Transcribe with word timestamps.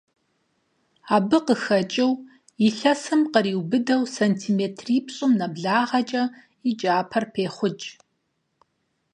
Абы 1.15 1.37
къыхэкIыу, 1.45 2.11
илъэсым 2.67 3.21
къриубыдэу 3.33 4.01
сантиметрипщIым 4.17 5.31
нэблагъэкIэ 5.39 6.23
и 6.69 6.71
кIапэр 6.79 7.25
пехъукI. 7.33 7.91